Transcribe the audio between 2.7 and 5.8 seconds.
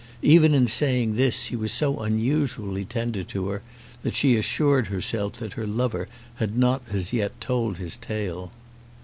tender to her that she assured herself that her